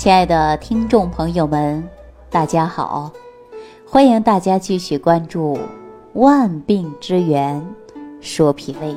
[0.00, 1.86] 亲爱的听众朋友们，
[2.30, 3.12] 大家好！
[3.86, 5.56] 欢迎大家继续关注
[6.14, 7.62] 《万病之源
[8.18, 8.94] 说脾胃》。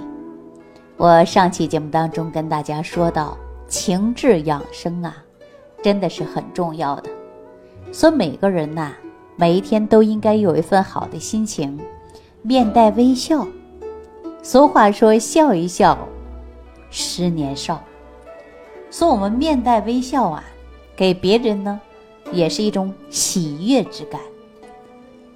[0.96, 5.13] 我上期节目当中跟大家说到，情志养生啊，
[5.84, 7.10] 真的是很重要的。
[7.92, 8.94] 所以每个人呐，
[9.35, 11.78] 每一天都应该有一份好的心情，
[12.42, 13.46] 面带微笑。
[14.42, 15.97] 俗话说：“笑一笑，
[16.90, 17.84] 十年少。”
[18.90, 20.41] 所以，我们面带微笑啊。
[20.95, 21.79] 给别人呢，
[22.31, 24.20] 也是一种喜悦之感。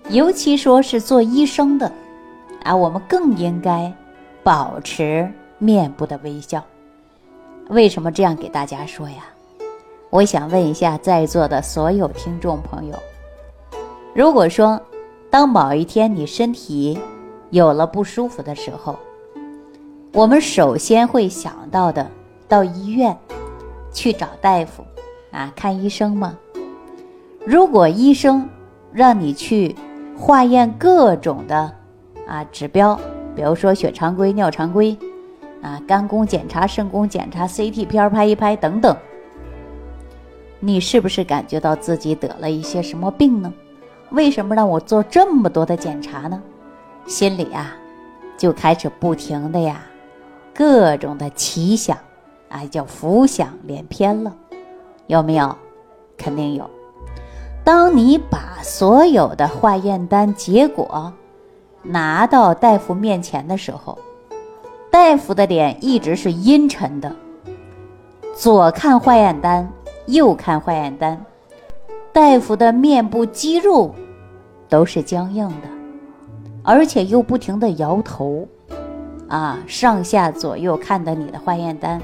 [0.09, 1.91] 尤其说是做医生的，
[2.63, 3.93] 啊，我们更应该
[4.43, 6.63] 保持面部的微笑。
[7.70, 9.25] 为什么这样给大家说呀？
[10.09, 12.98] 我想问一下在座的所有听众朋友：
[14.13, 14.79] 如果说
[15.29, 16.98] 当某一天你身体
[17.49, 18.98] 有了不舒服的时候，
[20.13, 22.09] 我们首先会想到的，
[22.48, 23.17] 到医院
[23.91, 24.81] 去找大夫。
[25.31, 26.38] 啊，看医生吗？
[27.46, 28.49] 如果医生
[28.91, 29.76] 让你去
[30.18, 31.74] 化验各种的
[32.27, 32.99] 啊指标，
[33.35, 34.98] 比如说血常规、尿常规，
[35.62, 38.96] 啊肝功检查、肾功检查、CT 片拍一拍等等，
[40.60, 43.54] 你是不是感觉到自己得了一些什么病呢？
[44.10, 46.41] 为什么让我做这么多的检查呢？
[47.05, 47.76] 心里啊
[48.38, 49.82] 就开始不停的呀
[50.54, 51.98] 各种的奇想，
[52.49, 54.35] 啊叫浮想联翩了。
[55.08, 55.55] 有没有？
[56.18, 56.70] 肯定有。
[57.63, 61.12] 当你把所有的化验单结果
[61.84, 63.98] 拿到大夫面前的时候，
[64.90, 67.13] 大夫的脸一直是阴沉的，
[68.34, 69.69] 左看化验单，
[70.06, 71.24] 右看化验单，
[72.13, 73.94] 大夫的面部肌肉
[74.69, 75.68] 都是僵硬的，
[76.63, 78.47] 而且又不停的摇头，
[79.28, 82.02] 啊，上下左右看的你的化验单，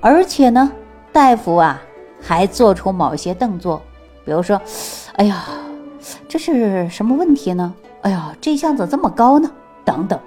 [0.00, 0.72] 而且呢，
[1.12, 1.82] 大夫啊。
[2.20, 3.80] 还做出某些动作，
[4.24, 4.60] 比如说，
[5.14, 5.44] 哎呀，
[6.28, 7.72] 这是什么问题呢？
[8.02, 9.50] 哎呀，这项怎么这么高呢？
[9.84, 10.18] 等等。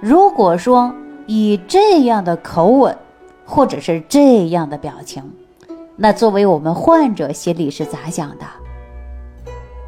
[0.00, 0.94] 如果说
[1.26, 2.96] 以这样的口吻，
[3.46, 5.22] 或者是这样的表情，
[5.96, 8.44] 那作为我们患者心里是咋想的？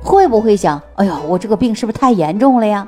[0.02, 2.86] 会不会想，哎呀，我这个病是不是太严重了呀？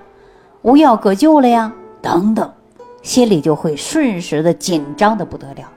[0.62, 1.72] 无药可救了呀？
[2.00, 2.50] 等等，
[3.02, 5.68] 心里就会瞬时的紧张的不得了，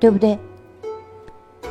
[0.00, 0.38] 对不对？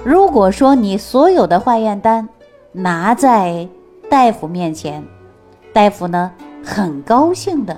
[0.03, 2.27] 如果说你所有的化验单
[2.71, 3.67] 拿在
[4.09, 5.03] 大夫面前，
[5.73, 6.31] 大夫呢
[6.63, 7.75] 很高兴的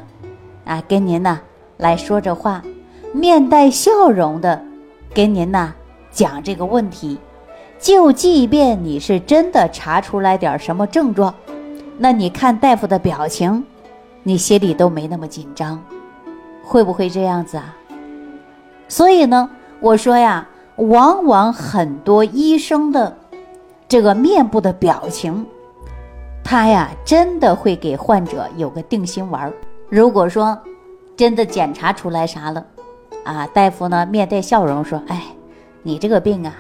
[0.66, 1.39] 啊跟您呢
[1.78, 2.61] 来说这话，
[3.13, 4.61] 面带笑容的
[5.13, 5.73] 跟您呢
[6.11, 7.17] 讲这个问题，
[7.79, 11.34] 就即便你是真的查出来点什么症状，
[11.97, 13.63] 那你看大夫的表情，
[14.23, 15.81] 你心里都没那么紧张，
[16.61, 17.73] 会不会这样子啊？
[18.89, 19.49] 所以呢，
[19.79, 20.45] 我说呀。
[20.77, 23.17] 往往很多医生的
[23.88, 25.45] 这个面部的表情，
[26.43, 29.51] 他呀真的会给患者有个定心丸。
[29.89, 30.57] 如果说
[31.16, 32.66] 真的检查出来啥了，
[33.23, 35.23] 啊，大夫呢面带笑容说：“哎，
[35.81, 36.53] 你这个病啊，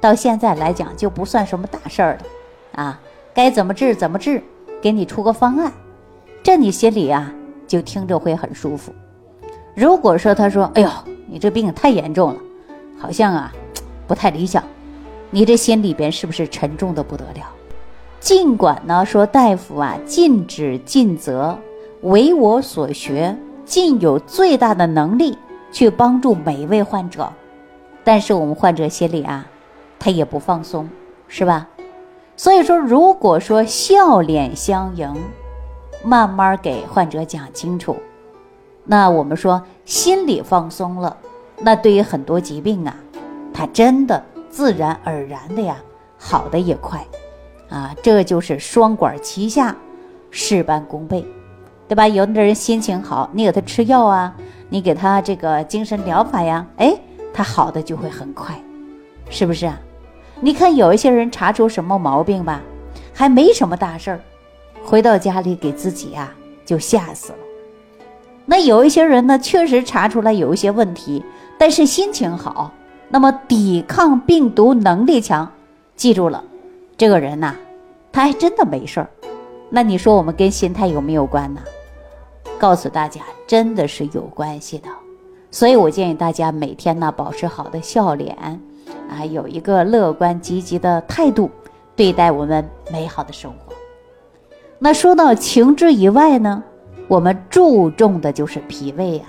[0.00, 3.00] 到现在来讲就不算什么大事儿了，啊，
[3.34, 4.42] 该怎么治怎么治，
[4.80, 5.72] 给你出个方案，
[6.42, 7.32] 这你心里啊
[7.66, 8.92] 就听着会很舒服。
[9.74, 10.88] 如果说他说：‘哎呦，
[11.26, 12.40] 你这病太严重了。’”
[13.00, 13.50] 好像啊，
[14.06, 14.62] 不太理想，
[15.30, 17.46] 你这心里边是不是沉重的不得了？
[18.20, 21.58] 尽管呢说大夫啊尽职尽责，
[22.02, 23.34] 为我所学，
[23.64, 25.38] 尽有最大的能力
[25.72, 27.32] 去帮助每一位患者，
[28.04, 29.46] 但是我们患者心里啊，
[29.98, 30.86] 他也不放松，
[31.26, 31.66] 是吧？
[32.36, 35.10] 所以说，如果说笑脸相迎，
[36.04, 37.96] 慢慢给患者讲清楚，
[38.84, 41.16] 那我们说心里放松了。
[41.62, 42.96] 那对于很多疾病啊，
[43.52, 45.76] 它真的自然而然的呀，
[46.18, 47.06] 好的也快，
[47.68, 49.76] 啊，这就是双管齐下，
[50.30, 51.24] 事半功倍，
[51.86, 52.08] 对吧？
[52.08, 54.34] 有的人心情好，你给他吃药啊，
[54.70, 56.96] 你给他这个精神疗法呀，哎，
[57.34, 58.58] 他好的就会很快，
[59.28, 59.78] 是不是啊？
[60.40, 62.62] 你看有一些人查出什么毛病吧，
[63.12, 64.20] 还没什么大事儿，
[64.82, 66.32] 回到家里给自己呀
[66.64, 67.38] 就吓死了。
[68.46, 71.22] 那有一些人呢，确实查出来有一些问题。
[71.60, 72.72] 但是心情好，
[73.10, 75.46] 那么抵抗病毒能力强，
[75.94, 76.42] 记住了，
[76.96, 77.54] 这个人呐，
[78.10, 79.10] 他还真的没事儿。
[79.68, 81.60] 那你说我们跟心态有没有关呢？
[82.58, 84.88] 告诉大家，真的是有关系的。
[85.50, 88.34] 所以我建议大家每天呢，保持好的笑脸，
[89.10, 91.50] 啊，有一个乐观积极的态度，
[91.94, 93.74] 对待我们美好的生活。
[94.78, 96.62] 那说到情志以外呢，
[97.06, 99.24] 我们注重的就是脾胃呀。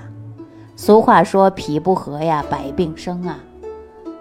[0.76, 3.40] 俗话说：“脾不和呀，百病生啊！”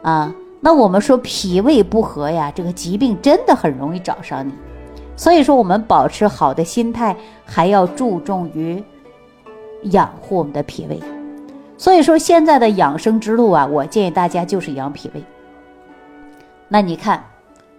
[0.03, 4.53] 啊，那我们说脾胃不和呀，这个疾病真的很容易找上你。
[5.17, 8.83] 所以说，我们保持好的心态，还要注重于
[9.85, 11.01] 养护我们的脾胃。
[11.77, 15.23] 所以说，现在的养生之路啊，我建议大家就是养脾胃。
[16.69, 17.25] 那你看，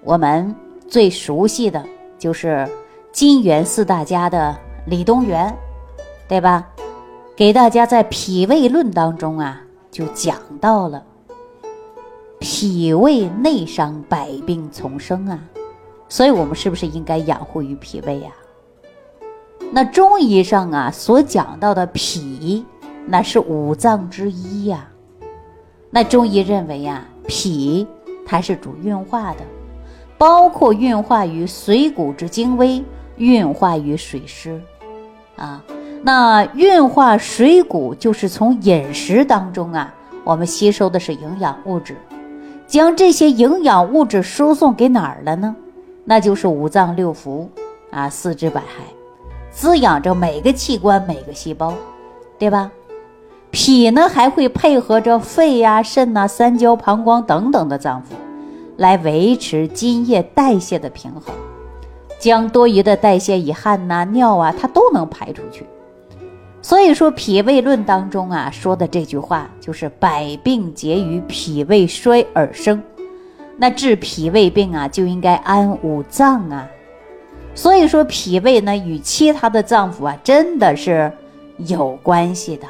[0.04, 0.56] 我们
[0.88, 1.84] 最熟悉的
[2.20, 2.68] 就是
[3.12, 5.52] 金元四大家的李东垣，
[6.28, 6.68] 对吧？
[7.42, 9.60] 给大家在《脾胃论》当中啊，
[9.90, 11.04] 就讲到了
[12.38, 15.40] 脾胃内伤，百病丛生啊。
[16.08, 18.30] 所以，我们是不是应该养护于脾胃呀？
[19.72, 22.64] 那中医上啊所讲到的脾，
[23.08, 24.88] 那是五脏之一呀。
[25.90, 27.88] 那中医认为呀，脾
[28.24, 29.40] 它是主运化的，
[30.16, 32.84] 包括运化于水谷之精微，
[33.16, 34.62] 运化于水湿，
[35.38, 35.64] 啊，
[36.03, 39.94] 那运化水谷就是从饮食当中啊，
[40.24, 41.95] 我们吸收的是营养物质，
[42.65, 45.56] 将这些营养物质输送给哪儿了呢？
[46.03, 47.45] 那就是五脏六腑
[47.92, 48.63] 啊，四肢百骸，
[49.51, 51.71] 滋养着每个器官、每个细胞，
[52.39, 52.71] 对吧？
[53.51, 58.15] 脾呢还会配合着肺呀、肾呐、三焦、膀胱等等的脏腑，
[58.77, 61.36] 来维持津液代谢的平衡，
[62.18, 65.63] 将多余的代谢以汗呐、尿啊，它都能排出去。
[66.62, 72.81] 所以说，《脾胃论》当中啊说的这句话，就是“百病皆于脾胃衰而生”。
[73.58, 76.68] 那治脾胃病啊，就应该安五脏啊，
[77.54, 81.12] 所以说脾胃呢与其他的脏腑啊，真的是
[81.58, 82.68] 有关系的。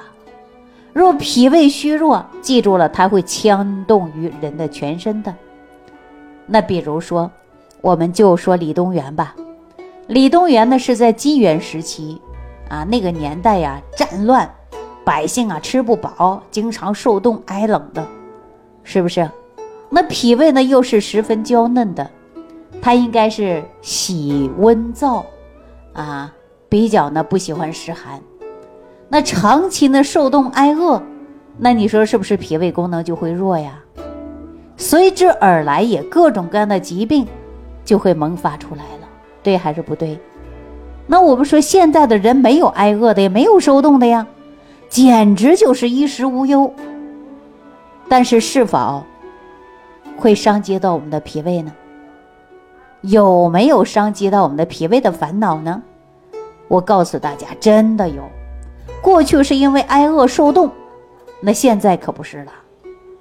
[0.94, 5.34] 若脾胃虚弱，记住了，它会牵动于人的全身的。
[6.46, 7.30] 那比如说，
[7.82, 9.36] 我们就说李东垣吧，
[10.08, 12.20] 李东垣呢是在金元时期
[12.72, 14.50] 啊，那个年代呀，战乱，
[15.04, 18.08] 百姓啊吃不饱，经常受冻挨冷的，
[18.82, 19.30] 是不是？
[19.90, 22.10] 那脾胃呢，又是十分娇嫩的，
[22.82, 25.22] 它应该是喜温燥，
[25.92, 26.34] 啊，
[26.70, 28.22] 比较呢不喜欢湿寒。
[29.10, 31.04] 那长期呢受冻挨饿，
[31.58, 33.78] 那你说是不是脾胃功能就会弱呀？
[34.78, 37.28] 随之而来也各种各样的疾病
[37.84, 39.08] 就会萌发出来了，
[39.44, 40.18] 对还是不对？
[41.12, 44.26] 那我们说现在的人没有挨饿的，也没有受冻的呀，
[44.88, 46.74] 简直就是衣食无忧。
[48.08, 49.04] 但是是否？
[50.16, 51.74] 会伤及到我们的脾胃呢？
[53.02, 55.84] 有没有伤及到我们的脾胃的烦恼呢？
[56.70, 58.24] 我告诉大家，真的有。
[59.02, 60.72] 过去是因为挨饿受冻，
[61.42, 62.54] 那现在可不是了。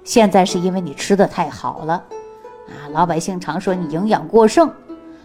[0.05, 2.01] 现在是因为你吃的太好了，
[2.69, 4.71] 啊，老百姓常说你营养过剩，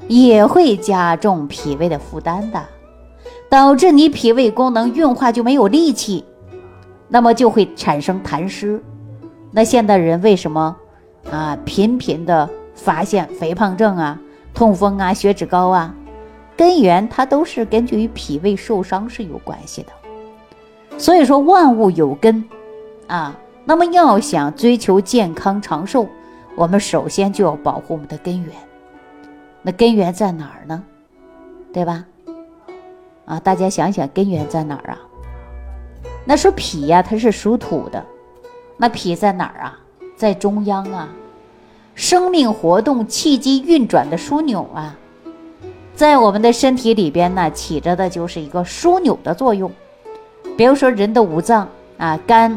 [0.08, 2.62] 也会加重脾胃的负担的，
[3.48, 6.24] 导致你脾胃功能运化就没有力气，
[7.08, 8.82] 那么就会产生痰湿。
[9.50, 10.76] 那现代人为什么？
[11.30, 14.20] 啊，频频的发现肥胖症啊、
[14.54, 15.92] 痛风啊、血脂高啊，
[16.56, 19.88] 根源它都是根据于脾胃受伤是有关系的。
[20.98, 22.44] 所以说万物有根
[23.08, 26.06] 啊，那么要想追求健康长寿，
[26.54, 28.52] 我们首先就要保护我们的根源。
[29.66, 30.80] 那根源在哪儿呢？
[31.72, 32.04] 对吧？
[33.24, 34.98] 啊，大家想想根源在哪儿啊？
[36.24, 38.06] 那说脾呀，它是属土的，
[38.76, 39.80] 那脾在哪儿啊？
[40.16, 41.08] 在中央啊，
[41.96, 44.96] 生命活动、气机运转的枢纽啊，
[45.96, 49.68] 在我们的身体里边呢，起着的就是一个枢纽的作用。
[50.56, 52.56] 比如说人的五脏啊，肝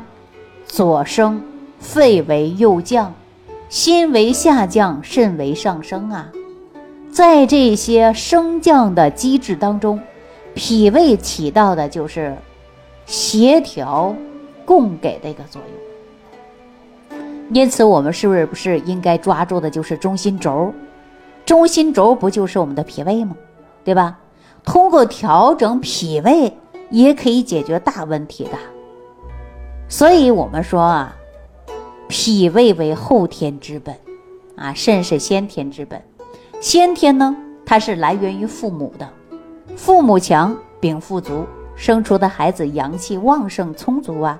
[0.63, 1.41] 左升，
[1.79, 3.11] 肺为右降，
[3.67, 6.31] 心为下降，肾为上升啊。
[7.19, 10.01] 在这些升降的机制当中，
[10.53, 12.33] 脾胃起到的就是
[13.05, 14.15] 协调、
[14.63, 15.61] 供给的一个作
[17.11, 17.19] 用。
[17.53, 20.73] 因此，我们是不是不是应该抓住的就是中心轴？
[21.45, 23.35] 中心轴不就是我们的脾胃吗？
[23.83, 24.17] 对吧？
[24.63, 26.57] 通过调整脾胃，
[26.89, 28.51] 也可以解决大问题的。
[29.89, 31.13] 所以我们说啊，
[32.07, 33.93] 脾胃为后天之本，
[34.55, 36.01] 啊，肾是先天之本。
[36.59, 37.33] 先天呢，
[37.65, 39.09] 它是来源于父母的，
[39.77, 44.37] 父母强，禀赋足，生出的孩子阳气旺盛充足啊。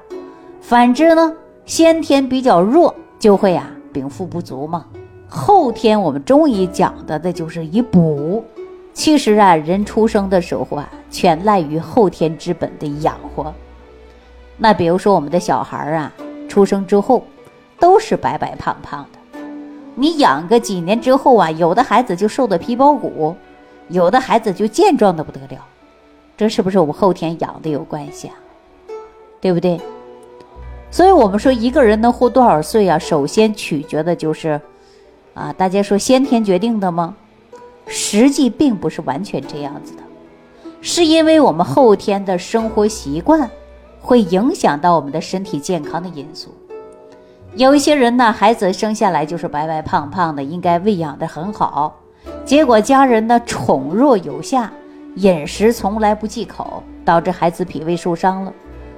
[0.60, 1.34] 反之呢？
[1.66, 4.86] 先天比较弱，就会啊禀赋不足嘛。
[5.30, 8.44] 后天我们中医讲的的就是以补。
[8.92, 13.54] 其实啊，人出生的时候啊，全赖于后天之本的养活。
[14.58, 16.12] 那比如说我们的小孩啊，
[16.50, 17.24] 出生之后
[17.80, 19.19] 都是白白胖胖的，
[20.00, 23.36] 你养个几年之后啊，有的孩子就瘦的皮包骨，
[23.90, 25.66] 有的孩子就健壮的不得了。
[26.38, 28.36] 这是不是我们后天养的有关系啊？
[29.42, 29.78] 对不对？
[30.90, 34.62] 所以我们说一个人能活多少岁啊，首先取决的就是，
[35.34, 37.14] 啊，大家说先天决定的吗？
[37.86, 40.04] 实际并不是完全这样子的，
[40.80, 43.50] 是因为我们后天的生活习惯
[44.00, 46.54] 会影响到我们的身体健康的因素。
[47.56, 52.00] 有一些人呢，孩子生下来就是白白胖胖的，应该喂养的很好，
[52.46, 54.72] 结果家人呢宠若有下，
[55.16, 58.54] 饮食从来不忌口，导致孩子脾胃受伤了，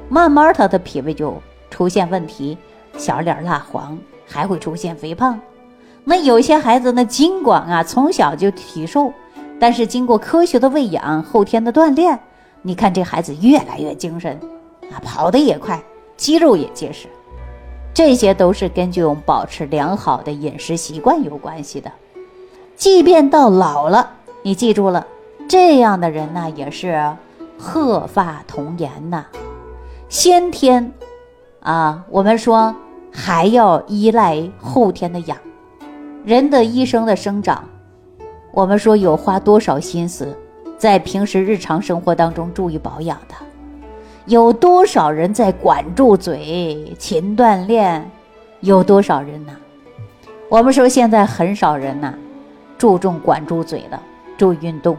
[0.10, 1.34] 慢慢他的脾胃就
[1.70, 2.58] 出现问题，
[2.98, 5.39] 小脸蜡黄，还会出现肥胖。
[6.03, 9.13] 那有些孩子呢，尽管啊从小就体瘦，
[9.60, 12.20] 但是经过科学的喂养，后天的锻炼，
[12.62, 14.38] 你看这孩子越来越精神，
[14.91, 15.81] 啊跑得也快，
[16.17, 17.08] 肌肉也结实，
[17.93, 21.91] 这些都是根据我们保持良好的饮食习惯有关系的。
[22.75, 25.05] 即便到老了，你记住了，
[25.48, 27.15] 这样的人呢也是
[27.57, 29.25] 鹤发童颜呐，
[30.10, 30.91] 先天，
[31.60, 32.75] 啊我们说
[33.12, 35.38] 还要依赖后天的养。
[36.24, 37.63] 人的一生的生长，
[38.51, 40.36] 我们说有花多少心思
[40.77, 43.36] 在平时日常生活当中注意保养的，
[44.31, 48.09] 有多少人在管住嘴、勤锻炼，
[48.61, 49.51] 有多少人呢？
[50.47, 52.13] 我们说现在很少人呐，
[52.77, 54.00] 注重管住嘴的，
[54.38, 54.95] 注意运动，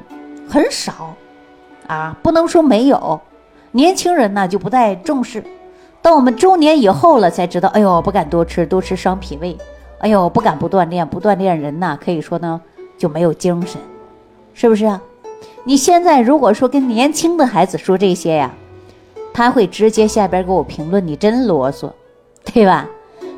[0.47, 1.15] 很少
[1.87, 3.19] 啊，不能说没有，
[3.71, 5.43] 年轻人呢就不太重视，
[6.03, 9.57] 到我们中年以后了才知道，哎呦，不敢多吃，多吃伤脾胃。
[10.01, 12.61] 哎呦，不敢不锻炼，不锻炼人呐，可以说呢
[12.99, 13.81] 就没有精神，
[14.53, 15.01] 是不是啊？
[15.65, 18.51] 你现在如果说跟年轻的孩子说这些呀，
[19.33, 21.91] 他会直接下边给我评论你真啰嗦，
[22.53, 22.89] 对吧？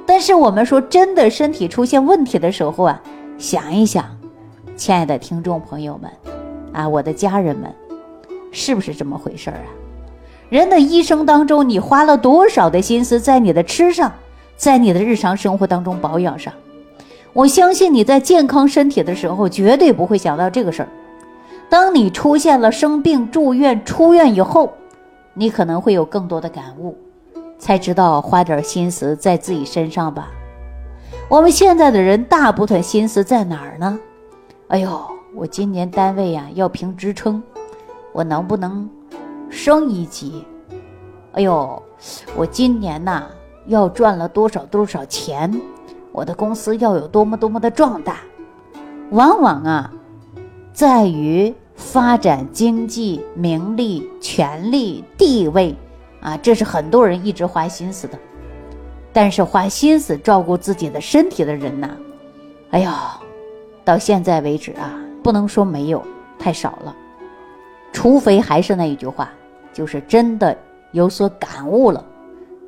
[0.07, 3.01] 但是我们说真的身体出现问题的时候啊，
[3.39, 4.05] 想一想，
[4.77, 6.11] 亲爱的听众朋友们，
[6.73, 7.73] 啊，我的家人们，
[8.51, 9.71] 是不是这么回事儿啊？
[10.51, 14.13] 人的一生当中，你花了多少的心思在你的吃上？
[14.57, 16.53] 在你的日常生活当中保养上，
[17.33, 20.89] 我相信你在健康身体的时候绝对不会想到这个事儿。
[21.69, 24.73] 当你出现了生病、住院、出院以后，
[25.35, 26.97] 你可能会有更多的感悟，
[27.59, 30.29] 才知道花点心思在自己身上吧。
[31.29, 33.99] 我们现在的人大部分心思在哪儿呢？
[34.69, 35.01] 哎呦，
[35.35, 37.43] 我今年单位呀要评职称，
[38.13, 38.89] 我能不能
[39.51, 40.45] 升一级？
[41.33, 41.83] 哎呦，
[42.37, 43.27] 我今年呐。
[43.67, 45.51] 要赚了多少多少钱，
[46.13, 48.19] 我的公司要有多么多么的壮大，
[49.09, 49.91] 往往啊，
[50.71, 55.75] 在于发展经济、名利、权力、地位
[56.21, 58.19] 啊，这是很多人一直花心思的。
[59.13, 61.91] 但是花心思照顾自己的身体的人呐，
[62.71, 63.19] 哎呀，
[63.85, 66.03] 到现在为止啊，不能说没有，
[66.39, 66.95] 太少了。
[67.93, 69.31] 除非还是那一句话，
[69.73, 70.57] 就是真的
[70.91, 72.05] 有所感悟了，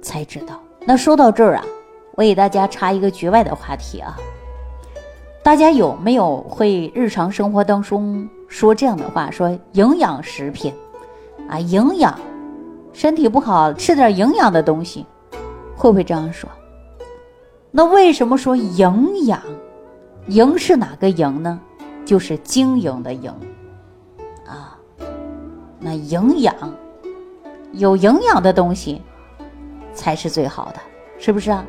[0.01, 0.61] 才知道。
[0.85, 1.65] 那说到这儿啊，
[2.15, 4.17] 我给大家插一个局外的话题啊。
[5.43, 9.31] 大家有没有会日常生活当中说这样的话？
[9.31, 10.73] 说营养食品
[11.49, 12.19] 啊，营养，
[12.93, 15.05] 身体不好吃点营养的东西，
[15.77, 16.49] 会不会这样说？
[17.71, 19.43] 那为什么说营养？
[20.29, 21.61] 营是哪个营呢？
[22.05, 23.33] 就是经营的营
[24.47, 24.79] 啊。
[25.79, 26.55] 那营养，
[27.73, 29.03] 有营养的东西。
[29.95, 30.81] 才是最好的，
[31.19, 31.65] 是不是啊？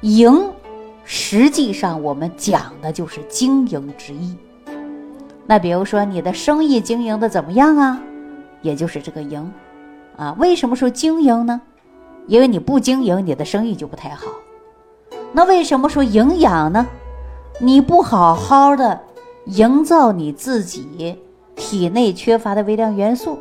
[0.00, 0.52] 营，
[1.04, 4.36] 实际上我们讲的就是经营之意。
[5.46, 8.00] 那比如说你的生意经营的怎么样啊？
[8.62, 9.52] 也就是这个营，
[10.16, 11.60] 啊，为什么说经营呢？
[12.26, 14.26] 因为你不经营，你的生意就不太好。
[15.32, 16.86] 那为什么说营养呢？
[17.58, 19.00] 你不好好的
[19.46, 21.18] 营造你自己
[21.56, 23.38] 体内缺乏的微量元素。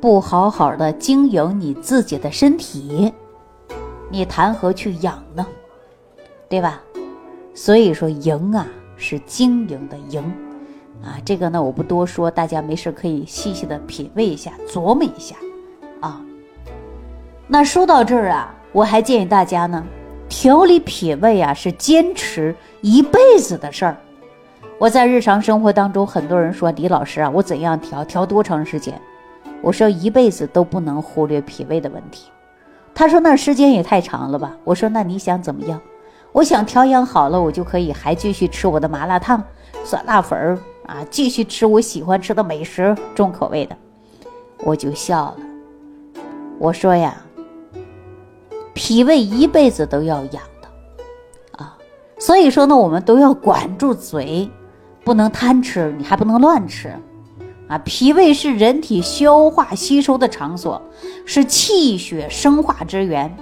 [0.00, 3.12] 不好好的经营你自己的身体，
[4.08, 5.46] 你谈何去养呢？
[6.48, 6.80] 对吧？
[7.54, 10.24] 所以说营啊是经营的营，
[11.02, 15.34] 啊这个呢我不多说，大家没事可以细细的品味一下，琢磨一下
[16.00, 16.20] 啊。
[17.46, 19.84] 那说到这儿啊，我还建议大家呢，
[20.28, 23.96] 调理脾胃啊是坚持一辈子的事儿。
[24.78, 28.04] 我在日常生活当中，很多人说李老师啊，我怎样调？
[28.04, 28.98] 调多长时间？
[29.62, 32.30] 我说一辈子都不能忽略脾胃的问题。
[32.94, 34.56] 他说那时间也太长了吧？
[34.64, 35.80] 我说那你想怎么样？
[36.32, 39.42] 我想调养好了，我就可以还继续吃我的麻辣烫、
[39.84, 43.76] 酸辣粉儿啊，继续吃我喜欢吃的美食，重口味的。
[44.62, 45.36] 我就笑了。
[46.58, 47.16] 我说呀，
[48.74, 50.68] 脾胃一辈子都要养的
[51.56, 51.76] 啊，
[52.18, 54.50] 所以说呢，我们都要管住嘴，
[55.04, 56.92] 不能贪吃，你还不能乱吃。
[57.68, 60.82] 啊，脾胃是人体消化吸收的场所，
[61.24, 63.34] 是气血生化之源。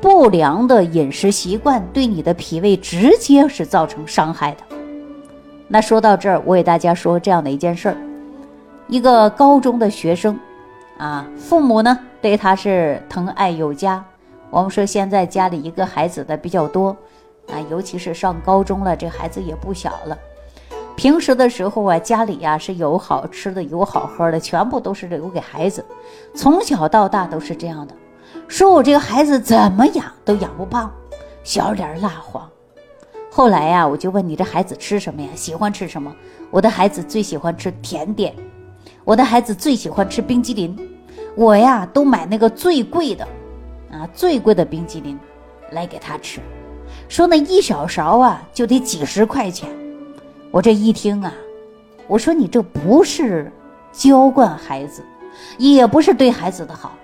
[0.00, 4.58] 不良的饮食习惯对你的脾胃直接是造成伤害的。
[5.68, 7.96] 那说到这儿，我给大家说这样的一件事儿：
[8.86, 10.38] 一个高中的学生，
[10.96, 14.02] 啊，父母呢对他是疼爱有加。
[14.48, 16.96] 我们说现在家里一个孩子的比较多，
[17.48, 20.16] 啊，尤其是上高中了，这孩子也不小了。
[20.94, 25.84] 平时的时候啊，家里呀是有好吃的，有好喝的，全部都是留给孩子。
[26.34, 27.94] 从小到大都是这样的。
[28.46, 30.90] 说我这个孩子怎么养都养不胖，
[31.42, 32.48] 小脸蜡黄。
[33.36, 35.28] 后来呀，我就问你这孩子吃什么呀？
[35.34, 36.10] 喜欢吃什么？
[36.50, 38.34] 我的孩子最喜欢吃甜点，
[39.04, 40.74] 我的孩子最喜欢吃冰激凌。
[41.34, 43.28] 我呀都买那个最贵的，
[43.92, 45.18] 啊最贵的冰激凌，
[45.72, 46.40] 来给他吃。
[47.10, 49.68] 说那一小勺啊就得几十块钱。
[50.50, 51.30] 我这一听啊，
[52.06, 53.52] 我说你这不是
[53.92, 55.04] 娇惯孩子，
[55.58, 56.96] 也不是对孩子的好。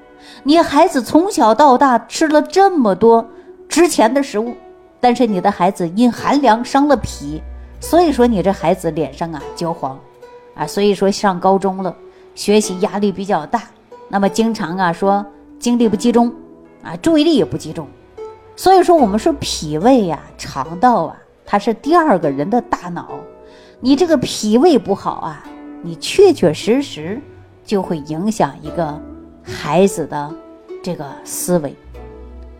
[0.44, 3.28] 你孩子从小到大吃了这么多
[3.68, 4.54] 值钱的食物，
[5.02, 7.42] 但是你的孩子因寒凉伤了脾，
[7.80, 9.98] 所以说你这孩子脸上啊焦黄，
[10.54, 11.92] 啊，所以说上高中了，
[12.36, 13.64] 学习压力比较大，
[14.08, 15.26] 那么经常啊说
[15.58, 16.32] 精力不集中，
[16.84, 17.88] 啊，注意力也不集中。
[18.54, 23.08] 所以说我们说脾胃呀、肠道啊，它是第二个人的大脑。
[23.80, 25.44] 你这个脾胃不好啊，
[25.82, 27.20] 你确确实实
[27.64, 29.00] 就会影响一个
[29.42, 30.32] 孩子的
[30.80, 31.74] 这个思维。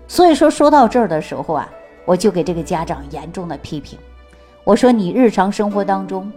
[0.09, 1.69] 所以说说到这儿的时候啊，
[2.05, 3.99] 我就给这个家长严重的批评。
[4.65, 6.31] 我说你日常生活当中，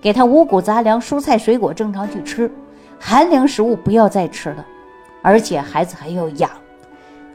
[0.00, 2.50] 给他五谷杂粮、蔬菜水果正常去吃，
[2.98, 4.64] 寒凉食物不要再吃了，
[5.22, 6.50] 而且孩子还要养。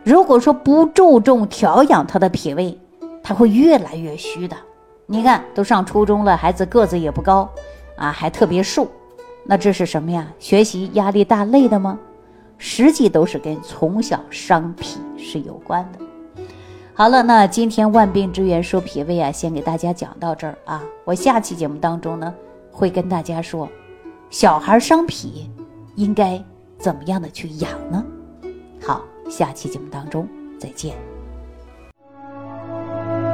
[0.03, 2.77] 如果说不注重调养他的脾胃，
[3.23, 4.55] 他会越来越虚的。
[5.07, 7.49] 你看，都上初中了，孩子个子也不高，
[7.95, 8.87] 啊，还特别瘦，
[9.43, 10.27] 那这是什么呀？
[10.37, 11.97] 学习压力大累的吗？
[12.57, 16.04] 实际都是跟从小伤脾是有关的。
[16.97, 20.81] 好了，那今天万病之源说脾胃啊，先给大家讲到这儿啊。
[21.03, 22.33] 我下期节目当中呢，
[22.71, 23.67] 会跟大家说，
[24.29, 25.51] 小孩伤脾
[25.95, 26.41] 应该
[26.79, 28.01] 怎么样的去养呢？
[28.81, 30.25] 好，下期节目当中
[30.57, 30.95] 再见。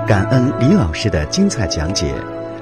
[0.07, 2.15] 感恩李老师的精彩讲解。